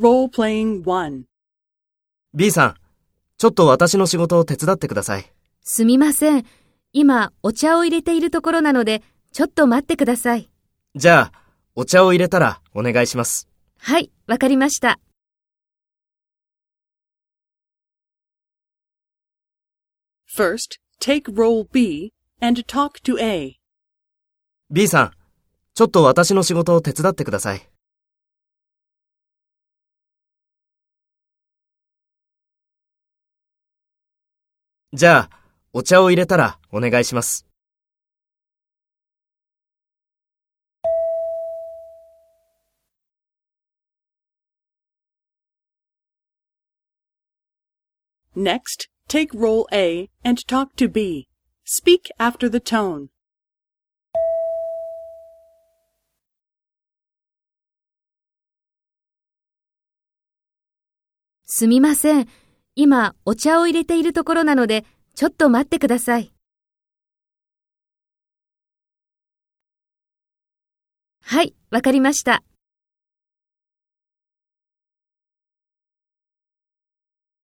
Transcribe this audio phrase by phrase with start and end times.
[0.00, 1.24] 1
[2.32, 2.74] B さん、
[3.36, 5.30] ちょっと私の仕事を手伝ってください。
[5.62, 6.46] すみません。
[6.94, 10.48] 今、お茶を入れているところなので、ちょっと待ってください。
[10.94, 11.42] じゃあ、
[11.74, 13.46] お茶を入れたらお願いします。
[13.78, 14.98] はい、わかりました。
[20.34, 23.58] First, take role B and talk to A.
[24.70, 25.10] B さん、
[25.74, 27.70] ちょっと私の仕事を手伝ってください。
[34.92, 35.40] じゃあ、
[35.72, 37.46] お茶を入れたらお願いします。
[48.36, 51.28] Next, take role A and talk to B.
[51.64, 53.10] Speak after the tone.
[61.44, 62.28] すみません。
[62.76, 66.32] 今、お茶を入れているところなので、ちょっと待ってください。
[71.22, 72.42] はい、わかりました。